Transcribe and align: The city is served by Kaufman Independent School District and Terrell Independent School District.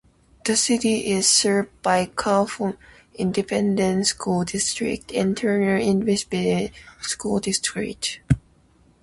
The 0.45 0.57
city 0.57 1.11
is 1.11 1.29
served 1.29 1.69
by 1.83 2.07
Kaufman 2.07 2.75
Independent 3.13 4.07
School 4.07 4.43
District 4.43 5.11
and 5.11 5.37
Terrell 5.37 5.79
Independent 5.79 6.71
School 7.01 7.39
District. 7.39 8.19